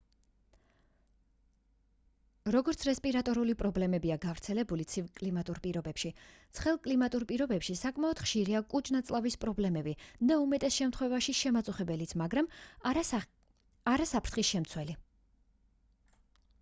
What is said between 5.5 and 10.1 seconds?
პირობებში ცხელ კლიმატურ პირობებში საკმაოდ ხშირია კუჭ-ნაწლავის პრობლემები